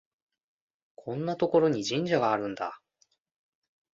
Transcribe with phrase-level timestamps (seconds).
[0.95, 2.81] こんなところに神社があるんだ